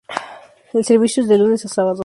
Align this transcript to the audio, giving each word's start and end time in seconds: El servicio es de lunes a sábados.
El 0.73 0.83
servicio 0.83 1.21
es 1.21 1.29
de 1.29 1.37
lunes 1.37 1.63
a 1.63 1.67
sábados. 1.67 1.99